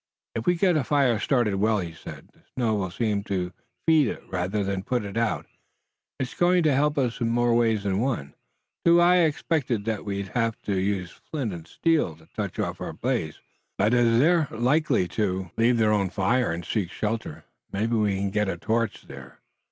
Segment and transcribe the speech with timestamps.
[0.33, 3.53] "If we get a fire started well," he said, "the snow will seem to
[3.85, 5.45] feed it rather than put it out.
[6.19, 8.33] It's going to help us in more ways than one,
[8.83, 8.99] too.
[8.99, 13.41] I'd expected that we'd have to use flint and steel to touch off our blaze,
[13.77, 18.31] but as they're likely to leave their own fire and seek shelter, maybe we can
[18.31, 19.37] get a torch there.